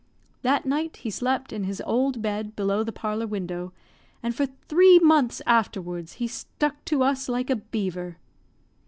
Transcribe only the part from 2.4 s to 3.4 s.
below the parlour